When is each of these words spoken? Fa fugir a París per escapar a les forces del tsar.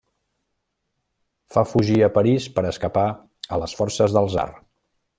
Fa 1.57 1.65
fugir 1.73 1.99
a 2.01 2.11
París 2.17 2.49
per 2.57 2.65
escapar 2.73 3.07
a 3.55 3.61
les 3.65 3.81
forces 3.83 4.19
del 4.21 4.35
tsar. 4.35 4.51